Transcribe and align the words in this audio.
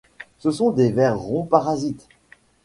Ce 0.39 0.49
sont 0.49 0.71
des 0.71 0.91
vers 0.91 1.19
ronds 1.19 1.45
parasite. 1.45 2.07